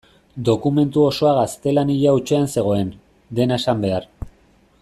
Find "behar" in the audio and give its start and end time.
3.89-4.13